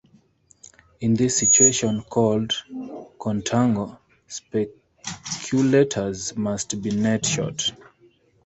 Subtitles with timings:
[1.01, 2.53] In this situation, called
[3.19, 7.71] contango, speculators must be net short.